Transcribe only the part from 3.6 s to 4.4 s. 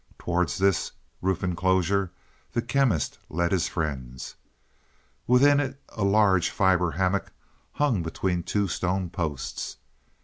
friends.